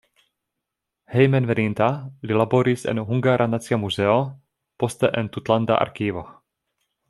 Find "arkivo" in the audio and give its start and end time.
5.87-6.27